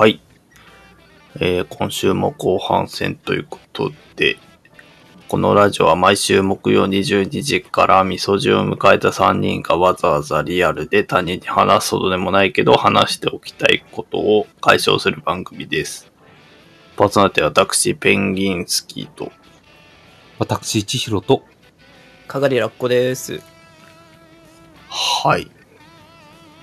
[0.00, 0.18] はい。
[1.38, 4.38] えー今週も後半戦ということで、
[5.28, 16.10] このラジオは毎週木曜22時から味噌汁を迎えた3人がわざわざリアルで他人に話すほどでもないけど話しておきたいことを解消する番組です。
[16.96, 19.30] パーソナリティは私、ペンギンスキーと、
[20.38, 21.44] 私、千尋と、
[22.26, 23.42] かがりラッコです。
[24.88, 25.50] はい。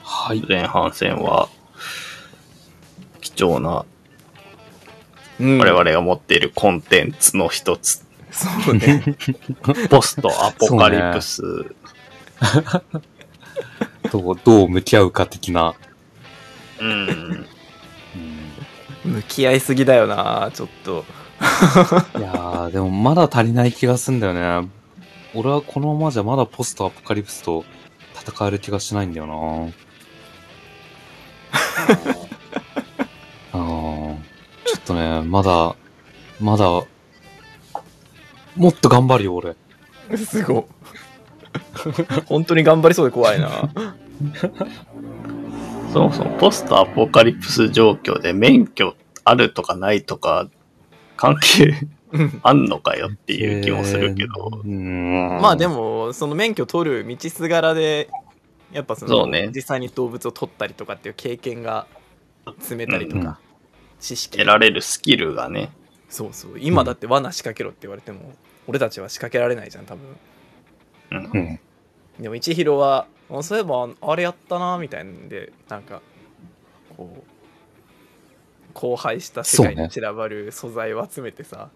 [0.01, 0.43] はい。
[0.47, 1.56] 前半戦は、貴
[3.41, 3.85] 重な
[5.39, 9.03] うん我々が持っているコンテンツの一つ、そうね。
[9.89, 11.41] ポストアポカリプス、
[14.11, 15.75] どう、どう向き合うか的な。
[16.79, 16.93] うん、う
[19.09, 21.05] ん向き合いすぎだよな、ちょっと。
[22.17, 24.67] いやー、でもまだ足りない気がすんだよね。
[25.33, 27.63] 俺はこのままじゃまだポストアポカリプスと
[28.15, 29.71] 戦える気がしないんだよな
[34.87, 35.75] とね、まだ、
[36.39, 36.65] まだ、
[38.55, 39.55] もっと頑張るよ、俺。
[40.17, 40.63] すごい。
[42.25, 43.49] 本当に頑張りそうで怖いな。
[45.93, 50.49] そもそもポストアポカリプス状況で免許あるとかないとか
[51.15, 51.73] 関係
[52.11, 55.39] うんあんのかよっていう気もするけど、うーん。
[55.41, 58.09] まあでも、その免許取る道すがらで、
[58.71, 61.87] やっぱそのね実際に動物を取ったりとかっていう経験が
[62.59, 63.46] 積めたりとか、うん
[63.99, 65.71] 知識得られるスキルがね、
[66.09, 66.59] そうそう。
[66.59, 68.33] 今だって罠仕掛けろって言われても、
[68.67, 70.17] 俺たちは仕掛けられないじゃん多分。
[71.11, 71.31] うん。
[71.33, 71.59] うん。
[72.19, 76.01] でも一弘はあそういえばあれやったなみたいなんでなんか
[76.95, 77.23] こう
[78.73, 81.69] 荒廃した世界に散らばる素材を集めてさ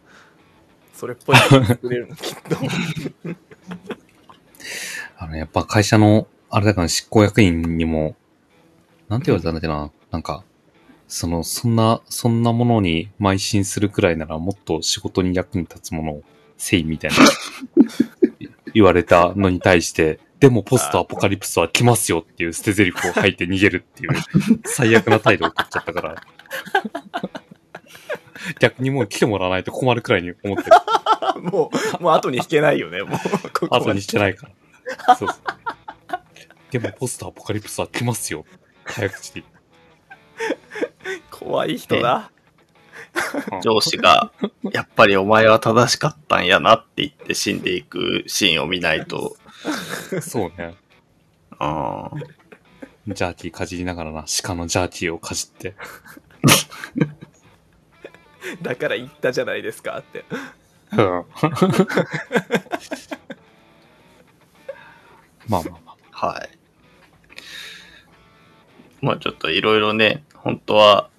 [0.93, 2.57] そ,、れっぽいの作れるのきっと。
[5.17, 8.15] あの、やっぱ会社の、あれだから執行役員にも、
[9.07, 10.43] なんて言われたんだっけな、なんか、
[11.11, 16.23] その、そんな、そんなものに邁進するくらいならもっと仕事に役に立つものを
[16.55, 17.17] せいみたいな、
[18.73, 24.11] 言われたのに対して、でもポストアポカリプスは来ますよっていう捨て台詞を吐いて逃げるっていう、
[24.65, 26.23] 最悪な態度を取っちゃったから、
[28.61, 30.71] 逆にもう来てもらわないと困るくらいに思ってる。
[31.51, 34.47] もうもう後に引けないよねもうここ後にしてないか
[35.07, 35.15] ら。
[35.17, 35.37] そうそう。
[36.71, 38.45] でもポストアポカリプスは来ますよ。
[38.85, 39.43] 早口で。
[41.41, 42.31] 怖い人だ
[43.63, 44.31] 上司が、
[44.71, 49.35] やっぱりお前は正しかったんやなって言って死んでいくシーンを見ないと、
[50.21, 50.75] そうね。
[51.57, 55.75] あージャーティーかじりながらな、鹿のジャーティーをかじって。
[58.61, 60.25] だから言ったじゃないですかって
[60.93, 60.97] うん
[65.47, 66.27] まあまあまあ。
[66.27, 66.49] はい。
[69.01, 71.10] まあちょっといろいろね、本当は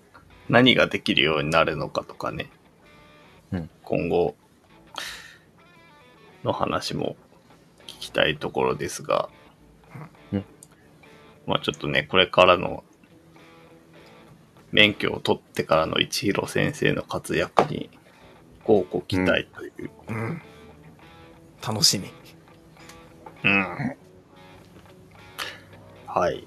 [0.49, 2.51] 何ができるようになるのかとかね、
[3.53, 3.71] うん。
[3.85, 4.35] 今後
[6.45, 7.17] の話も
[7.87, 9.29] 聞きたいところですが、
[10.33, 10.45] うん。
[11.47, 12.85] まあちょっとね、これからの
[14.73, 17.91] 免許を取ってからの一弘先生の活躍に、
[18.65, 19.91] こうご期待という。
[20.09, 20.43] うん。
[21.67, 22.11] 楽しみ。
[23.45, 23.97] うん。
[26.07, 26.47] はい。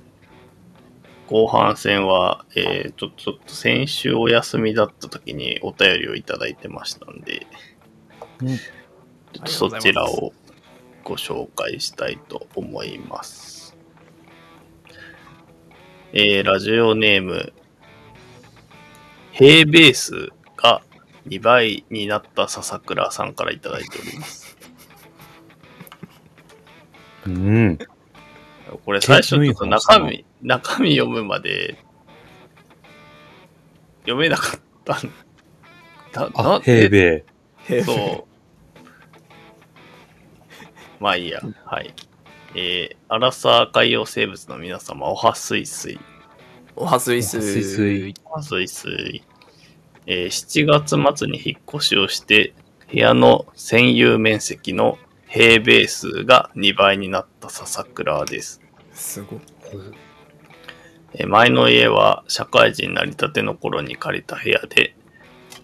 [1.28, 7.48] 後半戦は、えー、ちょちょっと先週お休みだった時にお便りをいただいてましたんで、
[8.42, 8.58] うん
[9.36, 10.32] ちょっとそちらを
[11.04, 13.76] ご紹介したいと思います。
[16.14, 17.52] えー、ラジオネーム、
[19.32, 20.82] ヘイベースが
[21.28, 24.58] 2倍になった笹倉さんからいただいております。
[27.28, 27.78] うん。
[28.86, 31.76] これ最初ちょっと中景身、中身読むまで
[34.02, 35.12] 読めなかったん
[36.14, 36.30] だ。
[36.60, 37.26] 平米。
[37.68, 38.32] へそう。
[41.02, 41.42] まあいいや。
[41.66, 41.96] はい。
[42.54, 45.98] えー、アラサー海洋生物の皆様、おはすいすい。
[46.76, 49.24] おはすいすおはすいすいおはすいすい。
[50.06, 52.54] えー、7月末に引っ越しをして、
[52.92, 58.62] 部屋の占有面積の平米数が2倍になった笹倉です。
[58.94, 59.40] すごい
[59.72, 60.15] えー
[61.28, 64.96] 前の家は社会人になりたての頃に借りた部屋で、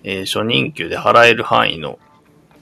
[0.03, 1.99] えー初任給で払える範囲の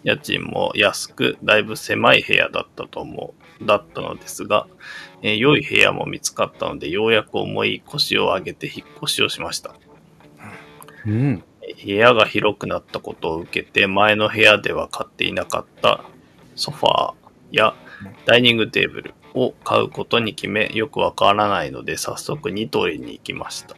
[0.03, 4.67] 家賃も安く、だいぶ狭い部屋だったと思う、だったのですが、
[5.21, 9.75] えー良い部屋も見つかったので、ようやく重い腰を上げて引っ越しをしました。
[11.05, 11.43] うん。
[11.61, 16.03] えー部屋が広くなったことを受けて、前の部屋では買っていなかった
[16.55, 17.13] ソファー
[17.51, 17.75] や
[18.25, 23.75] ダイニングテーブルを買うことに決め、よくわからないので、早速ニトリに行きました。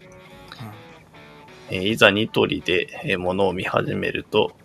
[1.70, 4.56] えーいざニトリで、えー物を見始めると、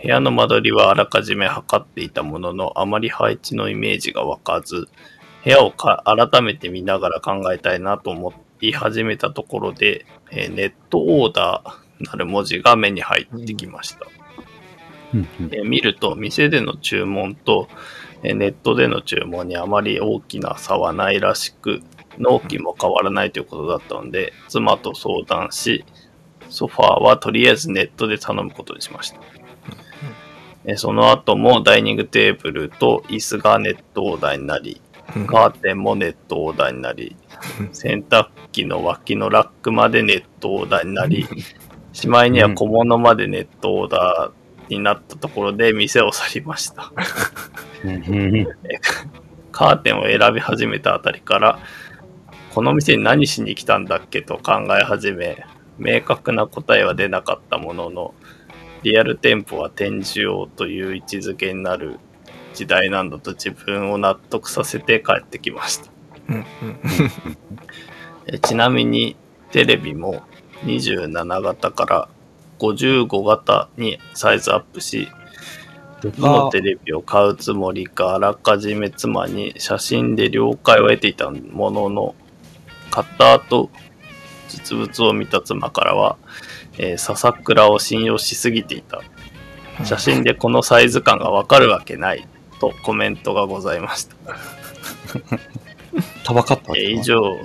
[0.00, 4.88] 部屋の間取りはあらかじめ測っていたものの、あまり配置のイメージが湧かず、
[5.44, 14.06] 部屋をか改めて見ながら考えたいなと思い始めたところで、えーネットオーダーなる文字が目に入ってきました。
[15.14, 21.80] うんうんえー見ると、店での注文とえーネットでの注文にあまり大きな差はないらしく、
[22.18, 25.84] 納期も変わらないということだったので、妻と相談し、
[26.48, 29.20] ソファーはとりあえずネットで頼むことにしました。
[30.64, 34.80] えーその後もダイニングテーブルと椅子がネットオーダーになり、
[35.26, 37.16] カーテンもネットオーダーになり、
[37.72, 41.26] 洗濯機の脇のラックまでネットオーダーになり、
[41.92, 44.41] しまいには小物までネットオーダー
[44.72, 46.92] になったところで店を去りました。
[49.52, 51.58] カーテンを選び始めたあたりから、
[52.54, 55.44] この店に何しに来たんだっけと考え始め、
[55.78, 58.14] 明確な答えは出なかったものの、
[58.82, 61.98] リアル店舗は展示用という位置づけになる
[62.54, 65.90] 時代なんだと自分を納得させて帰ってきました。
[68.42, 69.16] ちなみに
[69.50, 70.22] テレビも
[70.64, 72.08] 27型から
[72.62, 75.08] 55型にサイズアップし、
[76.00, 82.14] どのテレビを買うつもりかあらかじめ妻に写真で了解を得ていたものの、
[82.90, 83.70] 買った後、
[84.48, 86.16] 実物を見た妻からは、
[86.78, 89.00] えー笹倉を信用しすぎていた。
[89.84, 92.26] 写真でこのサイズ感がわかるわけない。
[92.60, 94.16] とコメントがございました。
[96.24, 97.40] たばかったえー以上、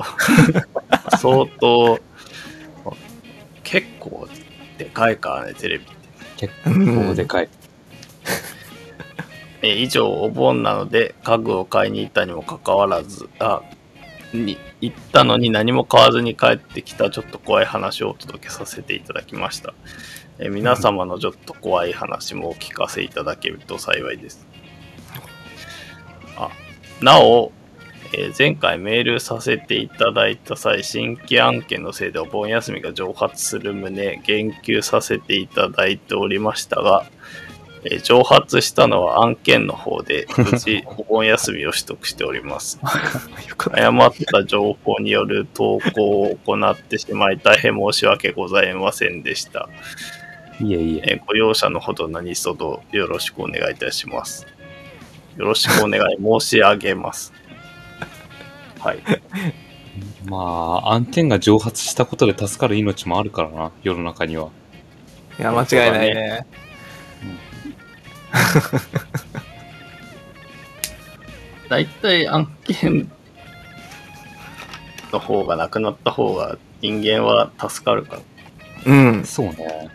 [1.20, 2.00] 相当、
[3.64, 4.28] 結構
[4.78, 5.86] でかいからね、テレビ。
[6.38, 7.50] 結構でかい。
[9.62, 13.62] えー以上、お盆なので家具を買いに行ったにもかかわらず、あ、
[14.34, 19.74] に、行ったのに何も買わずに帰ってきたちょっと怖い話をお届けさせていただきました。
[20.40, 24.46] えー皆様のちょっと怖い話もお聞かせいただけると幸いです。
[26.38, 26.50] あ、
[27.02, 27.52] なお、
[28.14, 37.06] えー前回メールさせていただいた際、新規案件のせいでお盆休みが蒸発する旨、言及させていただいておりましたが、
[37.84, 42.80] えー蒸発したのは案件の方で、無事 お盆休みを取得しております。
[43.72, 49.70] 誤った情報による投稿を行ってしまい大変申し訳ございませんでした。
[50.62, 51.02] いえいえ。
[51.06, 54.48] えーご容赦のほど何卒よろしくお願いいたします。
[55.38, 57.32] よろしくお願い申し上げます。
[58.80, 59.00] はい。
[60.26, 60.38] ま
[60.84, 64.50] あ、案件が蒸発したことで助かる命もあるからな、世の中には。
[65.40, 66.46] いや間違いないね
[71.70, 73.12] 大体案件
[75.14, 78.22] の方がなくなった方が人間は助かるから。
[78.86, 79.90] うんそうね。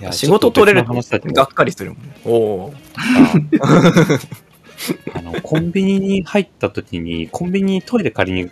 [0.00, 2.74] いや仕事取れると別の話だけどがっかりするもんおお
[5.14, 8.50] あの、コンビニに入った時に、コンビニにトイレ借りに、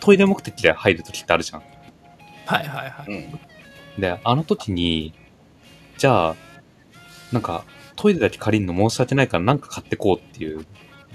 [0.00, 1.62] トイレ目的で入る時ってあるじゃん。
[2.46, 3.12] はいはいはい
[3.96, 4.00] うん。
[4.00, 5.12] で、あの時に、
[5.98, 6.36] じゃあ、
[7.32, 7.64] なんか、
[7.96, 10.64] トイレだけ借りるの申し訳ないからなんか買ってこうっていう、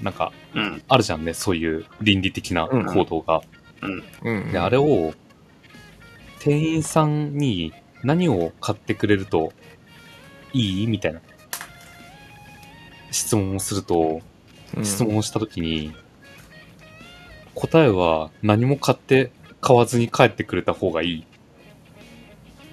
[0.01, 0.83] なんか、うん。
[0.87, 3.41] あるじゃんね、そういう倫理的な行動が。
[3.81, 4.03] うん。
[4.23, 5.13] うんで、あれを、
[6.39, 9.51] 店員さんに何を買ってくれると
[10.53, 10.87] いい？
[10.87, 11.21] みたいな
[13.09, 14.21] 質問をすると、うん
[14.83, 15.93] 質問をしたときに、
[17.53, 21.25] 答えは何も買って買わずに帰ってくれた方がいい。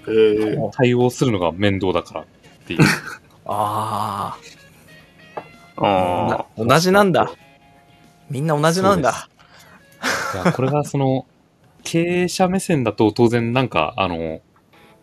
[0.08, 2.24] えー、対応するのが面倒だからっ
[2.66, 2.80] ていう。
[3.46, 4.36] あ
[5.76, 7.32] ああ同じなんだ。
[8.30, 9.28] みんな同じなんだ。
[10.34, 11.26] いや、これがその、
[11.84, 14.40] 経営者目線だと当然なんか、あの、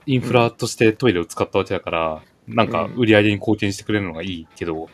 [0.05, 4.89] インフラとしてトイレを使ったわけだから、なんか売り上げに貢献してくれるのがいいけど、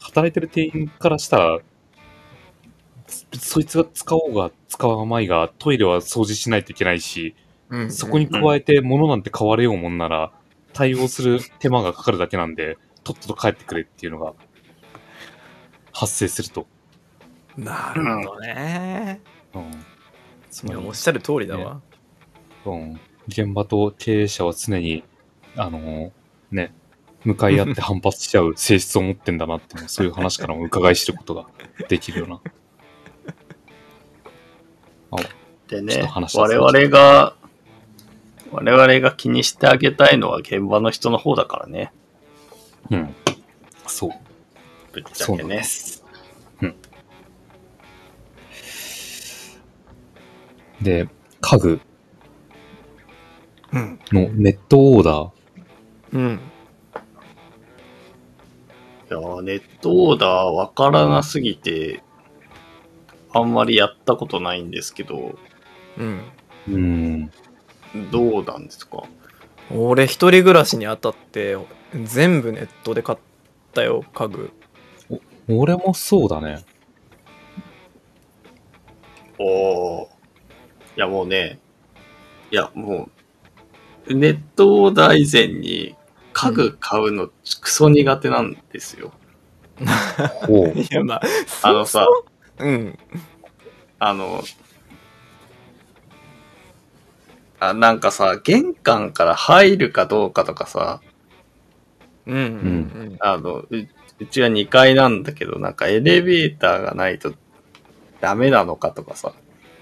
[0.00, 1.58] 働いてる店員からしたら、
[3.06, 7.34] そそいつが使おうが使わまいがトイレは掃除しないといけないし、
[7.68, 10.32] うんそこに加えて物なんて買われようもんなら、
[10.72, 14.34] 対応する手間がかかるだけなんで、とっとと帰ってくれっていうのが
[15.92, 16.66] 発生すると。
[17.56, 19.20] なるほどね
[19.54, 19.70] うん。
[20.50, 21.80] ついまりやおっしゃる通りだわ
[22.64, 23.00] うん。
[23.28, 25.04] 現場と経営者は常に、
[25.56, 26.12] あの
[26.50, 26.72] ね、
[27.24, 31.46] 向かい合って反発しちゃう性質を持ってんだなっていうの、そういう話からも伺い知ることが
[31.88, 32.40] できるよな。
[35.70, 37.36] でね、話は我々が、
[38.50, 41.92] 我々が気にしてあげたいのは現場の人の方だからね。
[42.90, 43.14] うん。
[43.86, 44.10] そう。
[44.92, 45.64] ぶっちゃそうなんでけね。
[45.64, 46.04] す。
[46.60, 46.74] うん。
[50.82, 51.08] で、
[51.40, 51.80] 家具。
[53.72, 54.00] うん。
[54.10, 55.30] のネットオーダー。
[56.14, 56.40] うん。
[59.10, 62.02] いやー、ネットオーダーわからなすぎて、
[63.32, 65.36] あんまりやったことないんですけど、
[65.98, 66.20] うん。
[66.68, 67.30] うん。
[68.12, 69.02] どうなんですか？
[69.72, 71.56] 俺一人暮らしにあたって
[72.04, 73.18] 全部ネットで買っ
[73.72, 74.52] たよ家具
[75.48, 76.64] 俺もそうだね。
[79.38, 80.06] おー。
[80.06, 80.08] い
[80.96, 81.58] や、もうね、
[82.52, 83.08] いや、も
[84.06, 85.96] う、ネットオーダー以前に
[86.32, 89.12] 家具買うのクソ苦手なんですよ。
[89.80, 91.22] いやまあ
[91.62, 92.06] あのさ、
[92.58, 92.98] うん
[93.98, 94.42] あの、
[97.60, 101.02] あ、なんかさ、玄関から入るかどうかとかさ、
[102.26, 103.68] うんうんあの、う
[104.18, 107.34] うちは2階なんだけど、なんかエレベーターがないと
[108.20, 109.34] ダメなのかとかさ、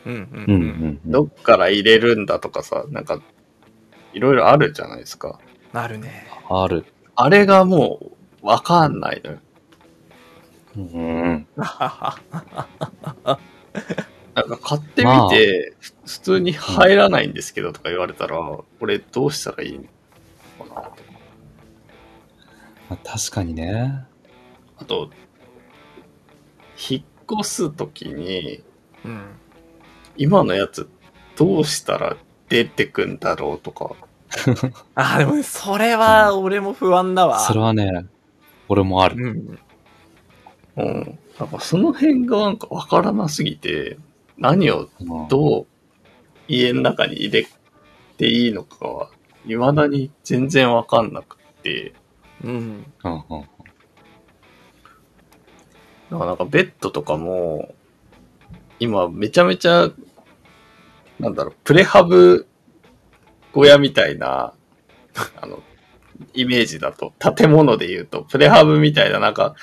[0.04, 1.00] うんうんうん。
[1.04, 3.22] どっから入れるんだとかさ、なんか、
[4.12, 5.38] いろいろあるじゃないですか。
[5.72, 6.86] なるねある。
[7.16, 9.38] あれがもう、わかんないのよ。
[10.76, 11.46] うん。
[11.56, 11.66] な
[14.44, 19.78] んか買ってみて、ふ普通に入らないんですけどとか言われたら、これどうしたらいい
[20.58, 20.64] の？
[20.64, 20.92] かなと。
[22.88, 24.04] まあ確かにね。
[24.78, 25.10] あと、
[26.90, 27.02] 引っ
[27.40, 28.62] 越すときに、
[29.04, 29.26] うん
[30.20, 30.88] 今のやつ
[31.36, 32.16] どうしたら
[32.48, 33.94] 出てくんだろうとか。
[34.94, 37.40] あでもねそれは俺も不安だわ。
[37.40, 38.06] それはね、
[38.68, 39.16] 俺もある。
[39.16, 39.58] うん。
[40.76, 41.18] うん。
[41.38, 43.98] なんかその辺がなんかわからなすぎて、
[44.36, 45.28] 何をうん。
[45.28, 45.66] どう
[46.48, 47.46] 家の中に入れ
[48.16, 49.10] ていいのかは、
[49.44, 51.94] 未だに全然わかんなくって、
[52.44, 52.86] うん。
[53.04, 53.44] うんうん
[56.10, 57.74] だからなんかベッドとかも、
[58.80, 59.90] 今めちゃめちゃ、
[61.20, 62.46] なんだろう、プレハブ
[63.58, 64.54] 小屋みたいな、
[65.40, 65.64] あの、
[66.32, 69.56] イメージだと、建物で言うと、プレハブみたいななんか、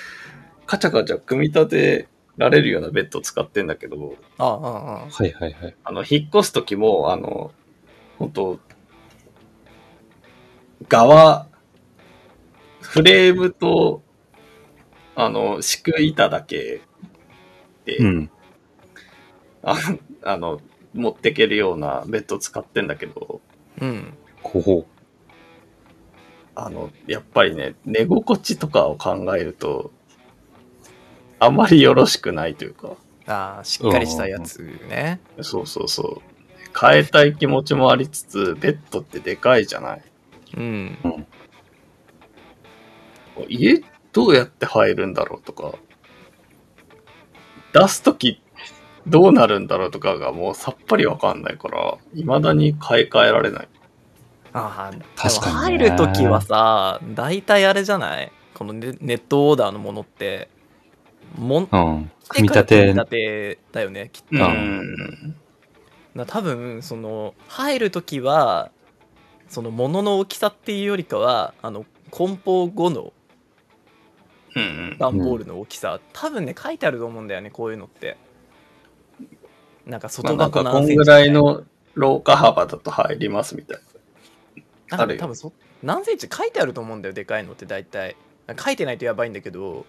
[0.66, 5.76] カチャカチャ組み立てられるようなベッドを使ってんだけど、ああああはいはいはい。
[5.86, 7.54] あの、引っ越すときも、あの、
[8.20, 8.60] 本当
[10.90, 11.48] 側、
[12.82, 14.04] フレームと、
[15.16, 16.82] あの、敷く板だけ
[17.86, 18.30] で、うん。
[19.64, 20.62] あのあの、
[20.94, 23.42] 持ってけるようなベッド使ってんだけど、
[23.82, 24.14] うん。
[24.42, 24.88] ほほ
[26.56, 29.92] あの、やっぱりね、寝心地とかを考えると、
[31.40, 32.96] あまりよろしくないというか、
[33.28, 35.20] ああしっかりしたやつね。
[35.42, 36.36] そうそうそう。
[36.80, 40.02] 変えたい気持ちもありつつ、ベッドってでかいじゃない。
[40.58, 40.98] うん。
[43.50, 43.82] 家
[44.14, 45.74] どうやって入るんだろうとか、
[47.74, 48.42] 出すとき
[49.08, 53.68] どうなるんだろうとかがもうさっぱりわかんないから、未だに買い替えられない。
[54.54, 58.32] ああ確かにね入るときはさ大体あれじゃない？
[58.54, 60.50] このネネットオーダーのものって
[61.38, 62.12] もんうん。
[62.30, 65.36] 組み立て組み立てだよねきっとううん。
[66.16, 68.72] な多分その入る時は
[69.50, 73.12] その物の大きさっていうよりかはあの梱包後の
[74.56, 74.96] うん。
[74.98, 78.16] 段ボールの大きさ、多分ね書いてあると思うんだよねこういうのって
[79.86, 81.64] なんかまあなんかこんぐらいの
[81.94, 83.80] 廊下幅だと入りますみたい
[84.92, 84.98] な。
[84.98, 88.16] んある多分そ何センチ書いてあると思うんだよでかいのって大体
[88.64, 89.86] 書いてないとやばいんだけど。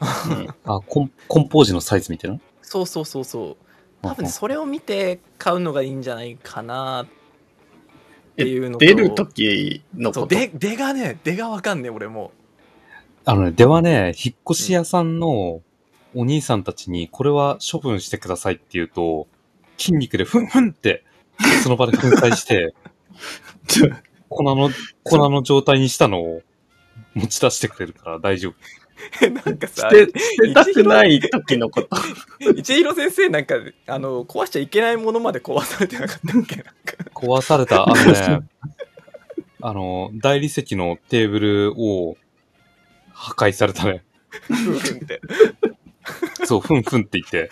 [0.00, 0.54] な。
[0.76, 2.38] あ、コン、梱包時のサイズみたいな？
[2.62, 3.56] そうそうそうそう。
[4.02, 7.06] 多分それを見て買うのがいいんじゃないかなっ
[8.36, 8.84] ていうのと。
[8.84, 10.20] 出るときのこと？
[10.20, 12.32] そう出出がね出がわかんねえ俺も。
[13.26, 15.62] あのね、ではね、引っ越し屋さんの
[16.14, 19.26] お兄さんたちに、これは処分してくださいって言うと、
[19.78, 21.04] 筋肉でふんふんって、
[21.62, 22.74] その場で粉砕して、
[24.28, 24.70] 粉の、
[25.02, 26.42] 粉の状態にしたのを
[27.14, 28.54] 持ち出してくれるから大丈夫。
[29.28, 31.88] なんかさ捨て、捨てたくない時のこと。
[32.56, 36.56] 一弘先生なんかあの壊しちゃいけないものまで壊されてなかったっけ？
[36.56, 36.72] なんか
[37.14, 38.40] 壊された、あのね、
[39.60, 42.16] あの、大理石のテーブルを
[43.12, 44.04] 破壊されたね。
[44.46, 45.20] ふんふんって
[46.44, 47.50] そう、ふんふんって言って。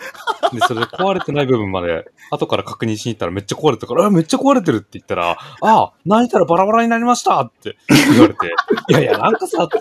[0.53, 8.53] で、それで壊れてない部分まで、後から確認しに行ったらめっちゃ壊れてたから、あ、めっちゃ壊れてるって言ったら、ああ、泣いたらバラバラになりましたって言われて、
[8.89, 9.79] いやいや、なんかさって、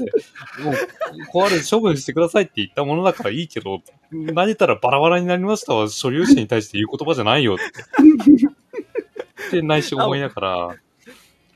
[0.63, 0.75] もう、
[1.33, 7.65] 壊れて処分してくださいって言ったものだからいいけど、泣いたらバラバラになりましたは所有者に対して言う言葉じゃないよって。
[9.49, 10.77] って内心思いながら、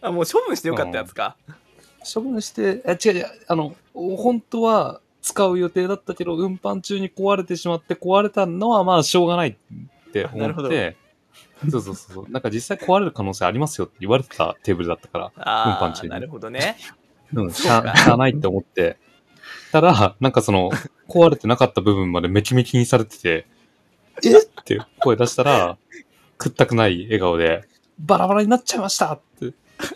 [0.03, 1.37] あもう処分してよかったやつか、
[2.13, 9.57] 処分して、あ違う違う、あの、本当は使う予定だったけど、運搬中に壊れてしまって壊れたのはまあしょうがないっ
[10.13, 10.97] てなるほど思って、
[11.69, 12.31] そうそうそう。
[12.31, 16.77] なんか実際壊れる可能性ありますよって言われてたテーブルだったから、運搬中になるほどね。
[17.35, 18.99] うん、しゃしゃあないって思って、
[19.73, 20.71] たら、なんかその、
[21.09, 23.47] 壊れてなかった部分までめきめきにされてて、
[24.25, 24.39] え？
[24.39, 25.77] って声出したら、
[26.39, 27.65] くったくない笑顔で、
[27.99, 29.53] バラバラになっちゃいましたって言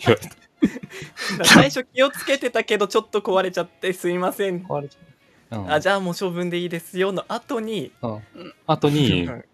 [0.06, 0.30] われて、
[1.44, 4.64] 最初気をつけてたけど、ちょっと壊れちゃってすいません。
[4.64, 5.09] 壊れちゃう。
[5.50, 8.22] うん、あ、じゃあもう処分でいいですよの後に、うん。
[8.66, 9.44] 後にう、ん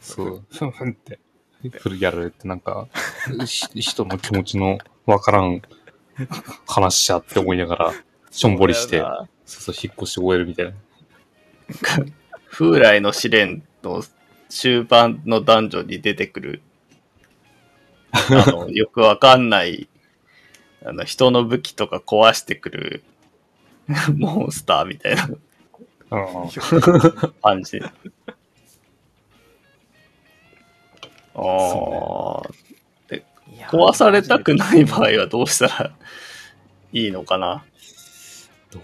[0.00, 1.18] そう、ふんふんって、
[1.70, 2.88] 振るやるってなんか、
[3.46, 5.62] し人の気持ちのわからん
[6.66, 7.92] 話しちゃって思いながら、
[8.30, 9.00] しょんぼりして、
[9.44, 10.72] そうそう、引っ越し終えるみたいな。
[12.50, 14.02] 風来の試練の
[14.48, 16.62] 終盤の男女に出てくる、
[18.12, 19.88] あの、よくわかんない、
[20.84, 23.04] あの、人の武器とか壊してくる、
[24.16, 25.28] モンスターみたいな
[26.10, 26.50] うん
[27.42, 27.80] 感じ。
[31.36, 32.42] ああ、
[33.70, 35.90] 壊されたくない場合はどうしたら
[36.92, 37.64] いいのかな？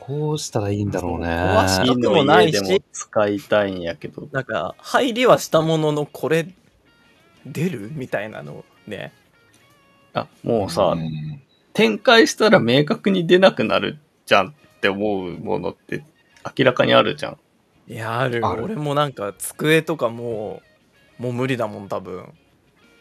[0.09, 1.29] どうしたらいいんだろうね。
[1.29, 4.29] 壊しいいのくもないし家でも使いたいんやけど。
[4.33, 6.47] なんか、入りはしたものの、これ、
[7.45, 9.13] 出るみたいなのね。
[10.15, 11.43] あ、もうさ、うん
[11.73, 16.05] 展開したら明確に出なくなるじゃんって思うものって
[16.59, 17.39] 明らかにあるじゃん。
[17.89, 18.45] いや、ある。
[18.47, 20.63] ある俺もなんか、机とかも
[21.19, 22.25] う、もう無理だもん、多分。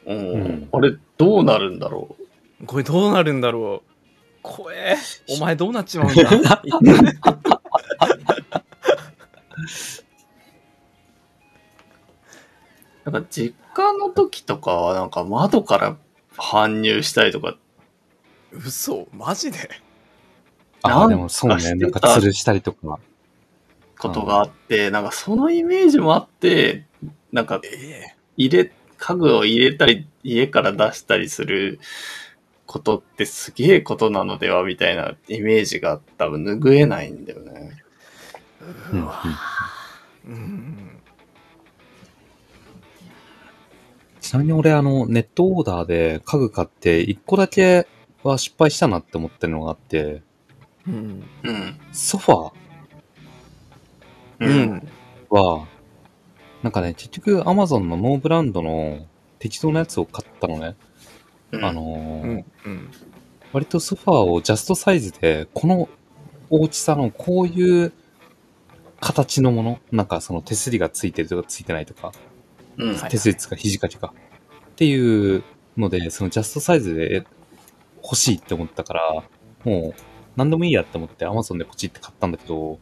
[0.05, 2.15] うんうんあれ、どうなるんだろ
[2.65, 3.89] これどうなるんだろう。
[4.41, 4.97] 怖え。
[5.29, 6.29] お前どうなっちまうんだ？
[6.65, 6.71] う。
[13.11, 15.97] なんか実家の時とかはなんか窓から
[16.37, 17.57] 搬入したりとか、
[18.51, 19.07] 嘘？
[19.13, 19.57] マジで？
[20.81, 21.75] あ、でもそうね。
[21.75, 22.99] ななんんかか吊るしたりとか。
[23.97, 26.85] ことがあって、なんかそのイメージもあって、
[27.31, 31.79] なんかえ入れ、家具を入れたり、家から出したりする
[32.65, 37.71] ことってすげえことなのではみたいなイメージが多分拭えないんだよね。
[38.61, 39.39] えうんうん
[40.25, 41.03] うん。
[44.21, 47.87] ちなみに俺、あの、ネットオーダーで家具買って、一個だけ
[48.23, 50.23] は失敗したなって思ってるのがあって、
[50.89, 51.23] うん。
[51.43, 51.79] うん。
[51.91, 52.51] ソファ
[54.39, 54.87] ううん。
[55.29, 55.67] は、
[56.63, 59.05] なんかね、結局 Amazon のノーブランドの
[59.37, 60.75] 適当なやつを買ったのね。
[61.51, 62.45] うんあのーうん。
[62.65, 62.91] うん。
[63.53, 65.89] 割とソファーをジャストサイズで、この
[66.49, 67.91] 大きさのこういう
[68.99, 72.11] 形のもの、なんかその手すりがついてるとかついてないとか、
[72.77, 72.95] うん。
[72.95, 74.13] はい手すりつか肘掛けか。
[74.71, 75.43] っていう
[75.77, 77.25] ので、そのジャストサイズで
[78.03, 79.23] 欲しいって思ったから、
[79.65, 79.93] もう
[80.39, 82.79] 何でもいいやって思って Amazon でポチって買ったんだけど、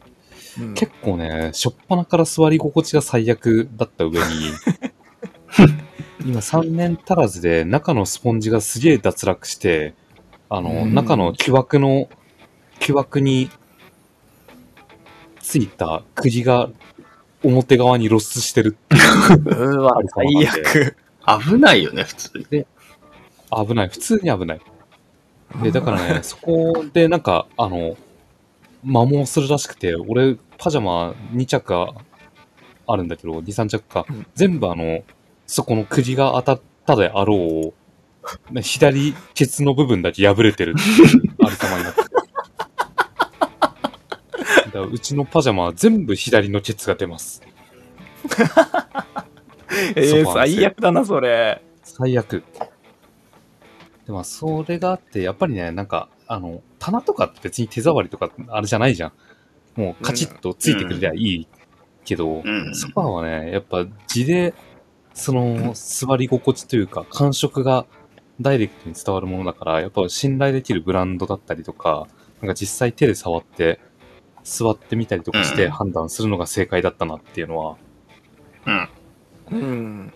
[0.59, 4.17] うん結構ね、しょっぱなから座り心地が最悪だった上に、
[6.25, 9.93] 今3年足らずで中のスポンジがすげえ脱落して、
[10.49, 12.09] あの、うん中の木枠の、
[12.79, 13.51] 木枠に
[15.41, 16.69] ついた釘が
[17.43, 20.95] 表側に露出してるっていううわ最悪。
[21.43, 22.65] 危ないよね、普通に。
[23.51, 23.89] 危ない。
[23.89, 24.61] 普通に危ない。
[25.61, 27.97] で、だからね、 そこでなんか、あの、
[28.83, 31.73] 摩耗するらしくて、俺、パジャマ2着
[32.87, 34.05] あるんだけど、2、3着か。
[34.09, 35.03] うん全部あの、
[35.45, 37.73] そこの釘が当たったであろ
[38.51, 42.07] う、ね左ケツの部分だけ破れてるっていうありさまになってる。
[44.73, 47.41] だうちのパジャマは全部左のケツが出ます。
[49.95, 51.61] えー、最悪だな、それ。
[51.83, 52.43] 最悪。
[54.07, 59.11] でも、それがあって、やっぱりね、なんか、あの、棚とかって別に手触りとかあれじゃないじゃん。
[59.75, 61.47] もうカチッとついてくれりゃいい
[62.05, 64.53] けど、うんソファーはね、やっぱ地で、
[65.13, 67.85] その、座り心地というか、感触が
[68.39, 72.07] ダイレクトに伝わるものだから、やっぱ信頼できるブランドだったりとか、
[72.41, 73.81] なんか実際手で触って、
[74.43, 77.77] 座ってみたりとかしてうん判断するのが正解だったなっていうのは、
[78.65, 78.89] うん。
[79.51, 80.13] うん。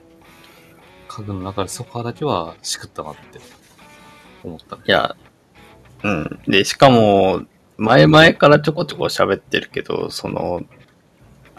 [1.10, 3.39] 家具の中でソファーだけはしくったなって
[4.43, 4.77] 思った。
[4.77, 5.15] いや、
[6.04, 6.39] うん。
[6.47, 7.43] で、しかも、
[7.77, 10.62] 前々からちょこちょこ喋ってるけど、その、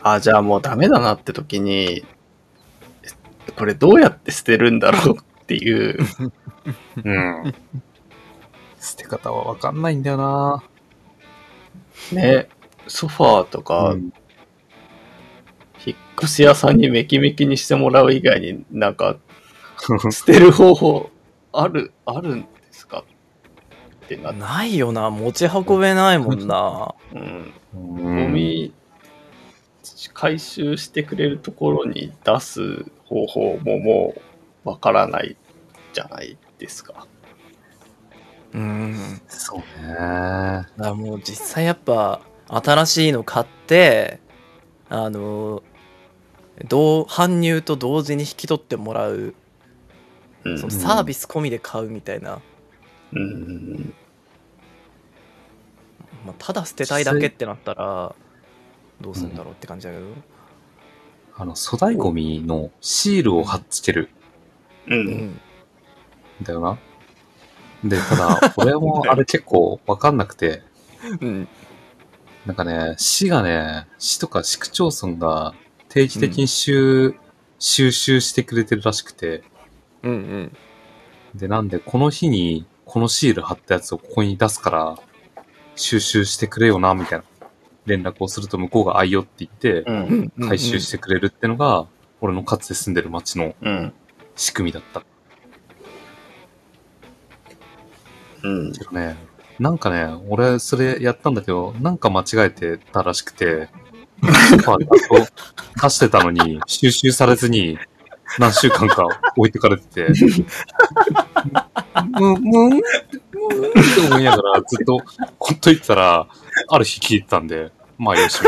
[0.03, 2.05] あ、じゃあもうダメだなって時に、
[3.57, 5.99] これどうやって捨てるんだろうっていう、
[7.05, 7.55] うん。
[8.81, 10.63] 捨て方はわかんないんだよな
[12.13, 12.49] ね、
[12.89, 14.13] ソファーとか、うん
[15.85, 19.17] 引っ越し屋さんにメキメキにしてもらう以外になんか、
[20.13, 21.11] 捨てる方法
[21.53, 22.47] ある、あるん
[22.83, 23.05] ですか？
[24.05, 26.95] ってなって、ないよな、持ち運べないもんな。
[27.13, 27.55] うん。
[27.75, 28.73] うんゴミ
[30.13, 34.15] 回収してくれるところに出す方法もも
[34.65, 35.37] わからない
[35.93, 37.07] じゃないですか。
[38.53, 39.65] うんそうね。
[39.95, 44.21] だからもう実際やっぱ新しいの買って
[44.89, 45.63] あの
[46.69, 49.35] どう搬入と同時に引き取ってもらう
[50.45, 52.41] うんそのサービス込みで買うみたいな、
[53.13, 53.95] うん。
[56.27, 58.15] まあ、ただ捨てたいだけってなったら
[59.01, 60.07] どうするんだろうって感じだけど、
[61.37, 64.11] あの、粗大ゴミのシールを貼っつける
[64.87, 64.95] う。
[64.95, 65.41] うんんん
[66.43, 66.79] だよな。
[67.85, 70.63] で、ただ、俺もあれ結構わかんなくて、
[71.21, 71.49] うん
[72.47, 75.55] なんかね、市がね、市とか市区町村が
[75.89, 77.15] 定期的に収、
[77.61, 79.45] 収集してくれてるらしくて、
[80.03, 80.57] うんうん
[81.35, 84.99] で、なんで、この日に、このシール貼ったやつをここに出すから、
[85.77, 87.25] 収集してくれよな、みたいな
[87.87, 89.87] 連絡をすると向こうがあいよって言って
[90.47, 91.87] 回収してくれるってのが、
[92.21, 93.95] 俺のかつて住んでる町のうん。
[94.37, 95.03] 仕組みだった。
[98.43, 98.73] うん。
[98.75, 99.17] けどね、
[99.59, 103.71] なんかね、俺それやったんだけど、なんか間違えてたらしくて、
[104.21, 105.33] ソファーちゃんと
[105.83, 107.79] 出してたのに、収集されずに、
[108.39, 110.09] 何週間か置いてかれてて、
[112.19, 112.89] む、むん、むんって
[114.07, 114.99] 思いながらずっと
[115.39, 116.27] ほっといてたら、
[116.69, 118.41] ある日聞いてたんで、まあよし。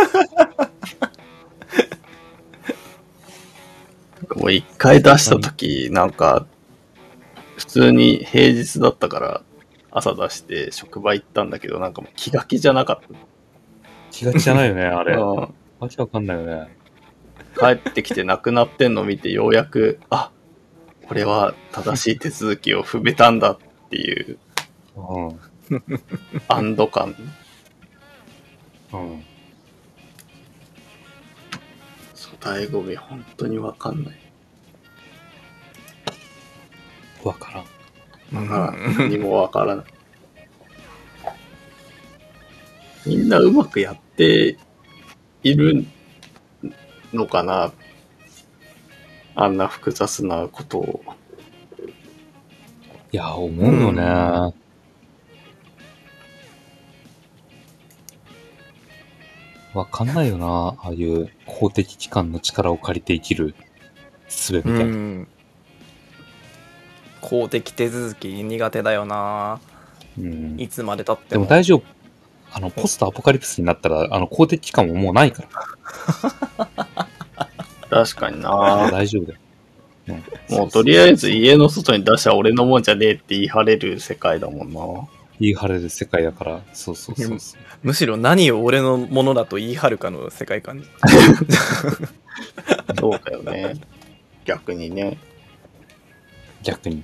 [4.36, 6.46] もう一回出したとき、なんか、
[7.56, 9.42] 普通に平日だったから、
[9.90, 13.00] 朝出して職場行ったんだけど、なんかもう気が気じゃなかっ
[14.10, 15.04] 気が気じゃないよね、あた。
[15.04, 15.16] れ。
[15.16, 16.83] うんわけわかんないよね。
[17.58, 20.30] 帰ってきて亡くなってんの見て、ようやく、あ、
[21.06, 23.58] これは正しい手続きを踏めたんだっ
[23.90, 24.38] ていう
[24.96, 25.40] うん。
[26.48, 27.14] 安堵感。
[28.92, 29.24] うん。
[32.14, 34.18] 粗大ゴミ、本当にわかんない。
[37.22, 37.64] わからん。
[38.42, 38.96] うんわからん。
[38.98, 39.84] 何もわからない。
[43.06, 44.56] みんなうまくやって
[45.42, 45.84] いる
[47.14, 47.72] のかな
[49.36, 51.02] あんな複雑なことを。
[53.12, 54.54] いや、思うよね。
[59.72, 63.54] わかんないよな、ああいう公的機関の力を借りて生きる
[64.28, 64.80] 術みたいな。
[64.84, 65.28] うん
[67.20, 69.58] 公的手続き苦手だよな
[70.18, 71.82] うんいつまでたってでもも大丈夫。
[72.52, 77.03] あの、ポストアポカリプスになったら、あの、公的機関ももうないから。
[77.94, 79.38] 確かにな大丈夫だよ。
[80.08, 84.80] うんもうとりあえず家の外に出しゃ俺のもんじゃねえって言い張れる世界だもんな。
[85.40, 87.60] 言い張れる世界だから、そうそうそうそう。
[87.82, 90.84] むしろ何を俺のものだと言い張るかの世界観
[92.98, 93.76] そうだよね。
[94.44, 95.16] 逆にね。
[96.62, 97.02] 逆に。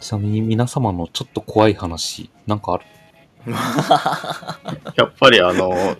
[0.00, 2.84] ちなみに皆様のちょっと怖い話、なんかある？
[4.96, 5.96] やっぱりあの、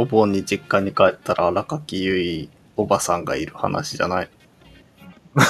[0.00, 4.28] お盆に実家に帰ったら荒垣結衣おばさんがいる話じゃない？
[5.36, 5.40] あ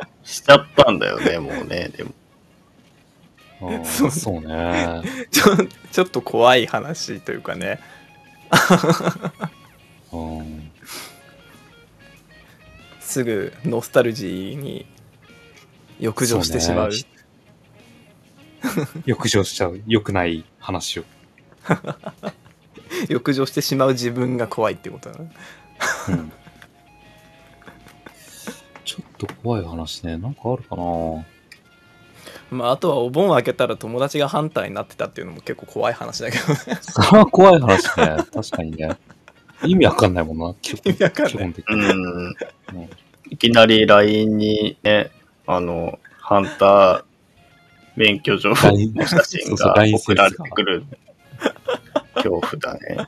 [0.00, 0.06] あ。
[0.24, 1.90] しちゃったんだよね、もうね。
[1.94, 2.10] でも。
[3.60, 5.02] あーそうそうね。
[5.30, 5.56] ちょ
[5.92, 7.80] ちょっと怖い話というかね
[10.12, 10.70] うん
[13.00, 14.86] すぐノスタルジーに
[16.00, 19.80] 浴場してしまうそうね 浴場しちゃう。
[19.86, 21.04] 良くない話を。
[23.08, 25.24] 浴場してしまう自分が怖いってことだな
[26.08, 26.32] うん
[28.84, 30.16] ちょっと怖い話ね。
[30.16, 30.82] なんかあるかな
[32.50, 38.16] まああとはお盆開けたら友達が反対になってたっていうのも結構怖い話だけどねそれは怖い話ね。
[38.32, 38.96] 確かにね。
[39.64, 40.54] 意味わかんないもんな。
[40.62, 41.74] 基本意味わかんない基本的に。
[41.74, 42.26] うん。
[42.26, 42.36] うん
[43.28, 45.10] いきなり LINE にね、
[45.48, 47.04] あの、ハンター
[47.96, 50.84] 免許証の写真そうそうが送られてくる
[52.14, 53.06] 恐怖だね。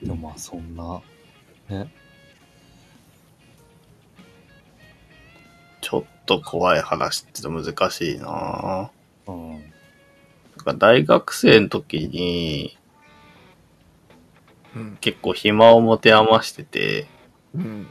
[0.02, 1.00] でもまあそんな、
[1.68, 1.92] ね。
[5.80, 8.90] ちょっと怖い話って難しいな
[9.26, 9.52] うん。
[9.52, 9.62] なん
[10.64, 12.78] か大学生の時に
[14.74, 17.06] うん結構暇を持て余してて、
[17.54, 17.86] うん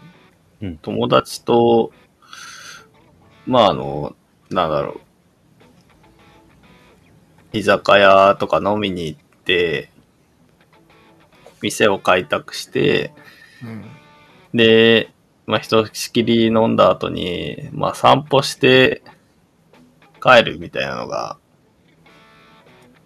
[0.83, 1.91] 友達と、
[3.47, 4.15] まああの、
[4.51, 5.01] なんだろ
[7.53, 9.89] う、居酒屋とか飲みに行って、
[11.61, 13.13] 店を開拓して、
[13.63, 13.85] うん。
[14.53, 15.11] で、
[15.45, 19.03] まあ、ひとしきり飲んだ後に、まあ、散歩して
[20.21, 21.37] 帰るみたいなのが、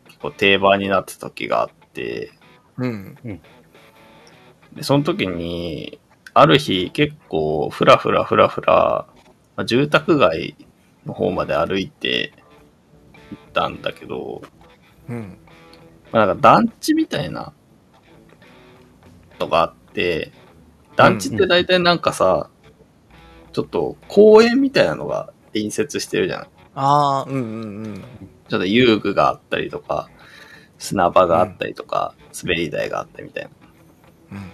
[0.08, 2.32] 結構定番になってた時があって、
[2.78, 3.16] うん。
[4.74, 6.00] で、その時に、
[6.34, 9.08] ある日結構ふらふらふらふら、
[9.56, 10.56] まあ住宅街
[11.06, 12.34] の方まで歩いて
[13.32, 14.42] 行ったんだけど、
[15.08, 15.38] うん。
[16.12, 17.54] まあ、なんか団地みたいな
[19.40, 20.32] のがあって、
[20.96, 22.50] 団地って大体なんかさ、
[23.52, 28.04] ちょっと公園みたいなのが隣接してるじゃないああ、うんうんうん。
[28.50, 30.10] ちょっと遊具があったりとか、
[30.78, 33.50] 砂場があったりとか、滑り台があったりみたいな。
[34.34, 34.52] うん。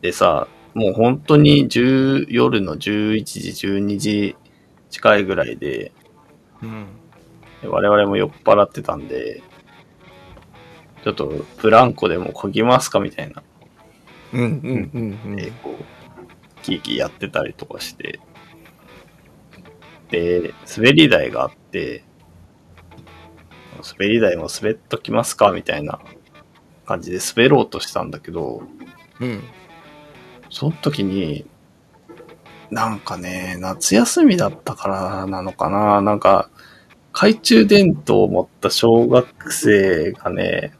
[0.00, 4.36] でさ、もう本当に10夜の11時、12時
[4.92, 5.90] 近いぐらいで、
[6.62, 6.86] うん。
[7.62, 9.42] で我々も酔っ払ってたんで、
[11.02, 13.42] ちょっとブランコでも漕ぎますかみたいな、
[14.34, 15.36] うんうんうんうん。
[15.36, 15.84] でこう、
[16.62, 18.20] キーキーやってたりとかして、
[20.10, 22.04] で、滑り台があって、
[23.98, 26.00] 滑り台も滑っときますかみたいな
[26.86, 28.62] 感じで滑ろうとしたんだけど、
[29.20, 29.42] うん。
[30.50, 31.46] その時に、
[32.72, 36.48] なんかね、夏休みだったからなのかななんか、
[37.12, 40.72] 懐中電灯を持った小学生がね、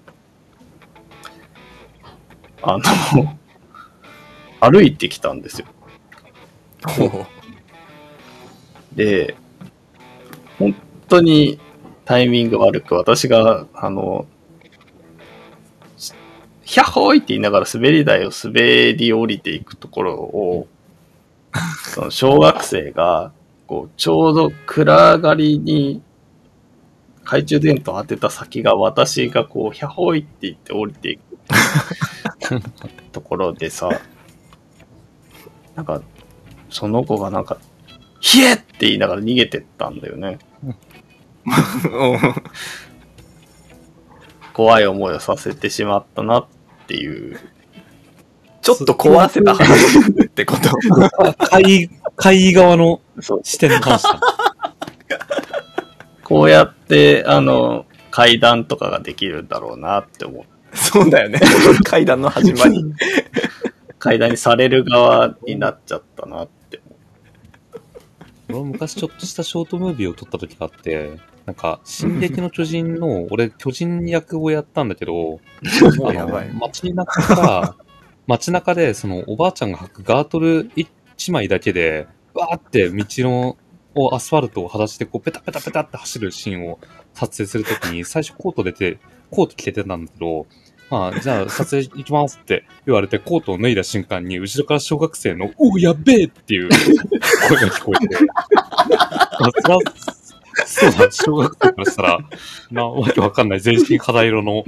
[2.63, 3.39] あの、
[4.73, 5.67] 歩いてきたんですよ。
[8.95, 9.37] で、
[10.59, 10.75] 本
[11.09, 11.61] 当に
[12.07, 14.27] タイミング悪く、私が、あの、
[16.63, 20.69] ヒャッホーイって言いながら滑り台を滑り降りていくところを、
[21.85, 23.33] その小学生が、
[23.67, 26.03] こう、ちょうど暗がりに
[27.25, 31.23] 懐中電灯を当てた先が私がこう、ヒャッホーイって言って降りていく
[33.13, 33.89] ところでさ、
[35.75, 36.03] なんか、
[36.71, 37.59] その子がなんか、
[38.21, 40.39] ひえって言いながら逃げてったんだよね。
[44.53, 46.47] 怖い思いをさせてしまったなっ
[46.87, 47.39] ていう。
[48.63, 50.71] ちょっと壊せた話ってこと。
[51.51, 53.01] 海、海側の。
[53.43, 54.21] 視点の話だ。
[56.23, 60.77] こうやって、あの、階段とかができるんだろうなって思う。
[60.77, 61.41] そうだよね。
[61.85, 62.85] 階段の始まり。
[63.99, 66.81] 階段にされる側になっちゃったなって
[68.49, 76.51] 思俺も昔ちょっとしたショートムービーを撮った時があって、なんか、進撃の巨人の、俺、巨人役をやったんだけど、あのやばい。
[76.53, 77.75] 街中から、
[78.27, 83.57] 街中で、その、おばあちゃんが履くガートル1枚だけで、わーって道の、
[83.95, 86.79] をアスファルトを裸足でこう、ペタペタペタって走るシーンを
[87.13, 88.99] 撮影するときに、最初コート出て、
[89.31, 90.47] コート着ててたんだけど、
[90.91, 96.69] まあ、じゃあ撮影行きますって言われて、コートを脱いだ瞬間に、後ろから小学生の、おう、やべえっていう
[97.49, 98.17] 声が聞こえて、
[100.67, 102.19] そうだ、小学生からしたら、
[102.71, 104.65] な、わけわかんない全身肌色の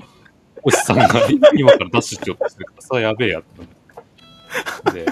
[0.65, 1.09] おじさんが
[1.55, 3.43] 今からダッシュしようとしてるから、それはやべえやっ
[4.85, 4.93] て。
[4.93, 5.07] で、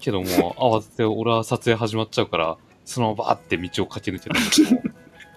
[0.00, 0.28] けどもう
[0.60, 4.82] 慌てて俺は撮影始まっちゃうから、そのままバーって道を駆け抜けたんだけど、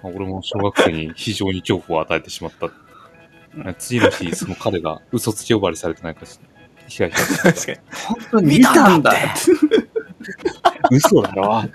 [0.03, 2.69] まあ俺も小学生に非常に恐怖を与えてしまった。
[3.79, 6.37] 次の日、その彼が嘘つき呼ばわりされてないかし、
[6.87, 7.77] ヒヤヒヤ確かに。
[8.05, 9.13] 本当に見たんだ
[10.91, 11.63] 嘘だろ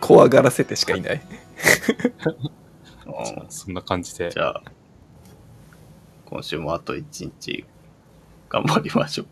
[0.00, 1.20] 怖がらせてしかいない。
[3.18, 4.40] うん そんな感じでじ。
[4.40, 4.62] ゃあ、
[6.26, 7.64] 今週もあと一日
[8.48, 9.26] 頑張りましょう。